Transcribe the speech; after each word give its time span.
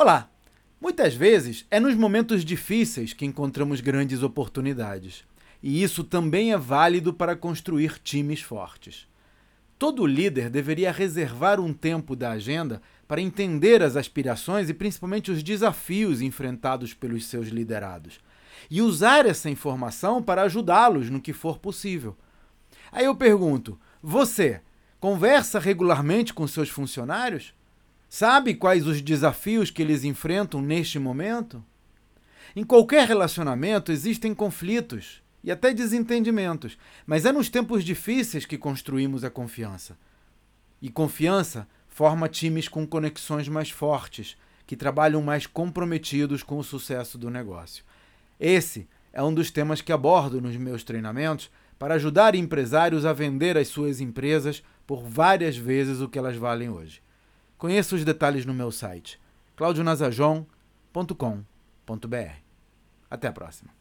Olá! 0.00 0.30
Muitas 0.80 1.12
vezes 1.12 1.66
é 1.72 1.80
nos 1.80 1.96
momentos 1.96 2.44
difíceis 2.44 3.12
que 3.12 3.26
encontramos 3.26 3.80
grandes 3.80 4.22
oportunidades. 4.22 5.24
E 5.60 5.82
isso 5.82 6.04
também 6.04 6.52
é 6.52 6.56
válido 6.56 7.12
para 7.12 7.34
construir 7.34 7.98
times 7.98 8.40
fortes. 8.40 9.08
Todo 9.76 10.06
líder 10.06 10.50
deveria 10.50 10.92
reservar 10.92 11.58
um 11.58 11.72
tempo 11.72 12.14
da 12.14 12.30
agenda 12.30 12.80
para 13.08 13.20
entender 13.20 13.82
as 13.82 13.96
aspirações 13.96 14.70
e 14.70 14.72
principalmente 14.72 15.32
os 15.32 15.42
desafios 15.42 16.22
enfrentados 16.22 16.94
pelos 16.94 17.24
seus 17.24 17.48
liderados 17.48 18.20
e 18.70 18.80
usar 18.80 19.26
essa 19.26 19.50
informação 19.50 20.22
para 20.22 20.42
ajudá-los 20.42 21.10
no 21.10 21.20
que 21.20 21.32
for 21.32 21.58
possível. 21.58 22.16
Aí 22.92 23.06
eu 23.06 23.16
pergunto: 23.16 23.76
você 24.00 24.60
conversa 25.00 25.58
regularmente 25.58 26.32
com 26.32 26.46
seus 26.46 26.68
funcionários? 26.68 27.52
Sabe 28.08 28.54
quais 28.54 28.86
os 28.86 29.02
desafios 29.02 29.70
que 29.70 29.82
eles 29.82 30.02
enfrentam 30.02 30.62
neste 30.62 30.98
momento? 30.98 31.62
Em 32.56 32.64
qualquer 32.64 33.06
relacionamento 33.06 33.92
existem 33.92 34.34
conflitos 34.34 35.22
e 35.44 35.50
até 35.50 35.74
desentendimentos, 35.74 36.78
mas 37.06 37.26
é 37.26 37.32
nos 37.32 37.50
tempos 37.50 37.84
difíceis 37.84 38.46
que 38.46 38.56
construímos 38.56 39.24
a 39.24 39.30
confiança. 39.30 39.96
E 40.80 40.88
confiança 40.88 41.68
forma 41.86 42.28
times 42.28 42.66
com 42.66 42.86
conexões 42.86 43.46
mais 43.46 43.70
fortes, 43.70 44.36
que 44.66 44.76
trabalham 44.76 45.20
mais 45.22 45.46
comprometidos 45.46 46.42
com 46.42 46.58
o 46.58 46.64
sucesso 46.64 47.18
do 47.18 47.30
negócio. 47.30 47.84
Esse 48.40 48.88
é 49.12 49.22
um 49.22 49.32
dos 49.32 49.50
temas 49.50 49.80
que 49.80 49.92
abordo 49.92 50.40
nos 50.40 50.56
meus 50.56 50.82
treinamentos 50.82 51.50
para 51.78 51.94
ajudar 51.94 52.34
empresários 52.34 53.04
a 53.04 53.12
vender 53.12 53.56
as 53.56 53.68
suas 53.68 54.00
empresas 54.00 54.62
por 54.86 55.02
várias 55.02 55.56
vezes 55.56 56.00
o 56.00 56.08
que 56.08 56.18
elas 56.18 56.36
valem 56.36 56.70
hoje. 56.70 57.02
Conheça 57.58 57.96
os 57.96 58.04
detalhes 58.04 58.46
no 58.46 58.54
meu 58.54 58.70
site 58.70 59.20
claudionazajon.com.br. 59.56 62.36
Até 63.10 63.26
a 63.26 63.32
próxima. 63.32 63.72